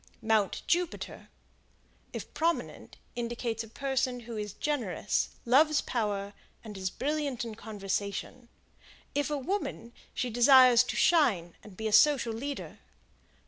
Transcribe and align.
Mount 0.23 0.63
Jupiter, 0.65 1.29
if 2.11 2.33
prominent, 2.33 2.97
indicates 3.15 3.63
a 3.63 3.67
person 3.67 4.21
who 4.21 4.35
is 4.35 4.53
generous, 4.53 5.29
loves 5.45 5.79
power, 5.81 6.33
and 6.63 6.75
is 6.75 6.89
brilliant 6.89 7.45
in 7.45 7.53
conversation; 7.53 8.49
if 9.13 9.29
a 9.29 9.37
woman, 9.37 9.93
she 10.15 10.31
desires 10.31 10.83
to 10.85 10.95
shine 10.95 11.55
and 11.61 11.77
be 11.77 11.85
a 11.87 11.93
social 11.93 12.33
leader. 12.33 12.79